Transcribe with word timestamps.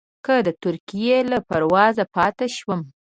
که 0.25 0.35
د 0.47 0.49
ترکیې 0.63 1.17
له 1.31 1.39
پروازه 1.49 2.03
پاتې 2.15 2.47
شوم. 2.57 2.81